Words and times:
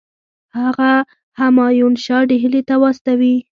هغه 0.59 0.91
همایون 1.39 1.93
شاه 2.05 2.23
ډهلي 2.29 2.61
ته 2.69 2.75
واستوي. 2.81 3.35